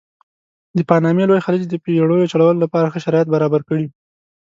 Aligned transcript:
د 0.77 0.79
پانامې 0.89 1.23
لوی 1.29 1.43
خلیج 1.45 1.63
د 1.69 1.75
بېړیو 1.83 2.29
چلولو 2.31 2.61
لپاره 2.65 2.91
ښه 2.93 2.99
شرایط 3.05 3.27
برابر 3.35 3.61
کړي. 3.69 3.85